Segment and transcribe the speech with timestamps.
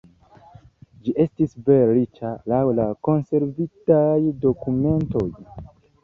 [1.01, 4.07] Ĝi estis vere riĉa, laŭ la konservitaj
[4.47, 5.27] dokumentoj.